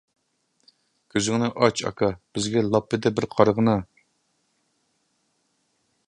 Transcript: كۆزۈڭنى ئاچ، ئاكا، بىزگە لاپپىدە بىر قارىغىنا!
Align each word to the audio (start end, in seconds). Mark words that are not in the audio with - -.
كۆزۈڭنى 1.15 1.49
ئاچ، 1.65 1.83
ئاكا، 1.89 2.09
بىزگە 2.37 2.63
لاپپىدە 2.69 3.11
بىر 3.19 3.27
قارىغىنا! 3.35 3.79